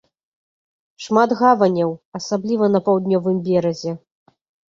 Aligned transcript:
Шмат 1.07 1.33
гаваняў, 1.41 1.91
асабліва 2.21 2.65
на 2.77 2.83
паўднёвым 2.87 3.37
беразе. 3.51 3.91